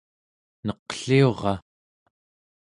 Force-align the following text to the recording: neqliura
neqliura 0.65 1.53